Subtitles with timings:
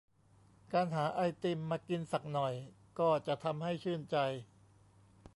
[0.73, 2.53] การหาไอติมมากินสักหน่อย
[2.99, 4.17] ก็จะทำให้ชื่นใจ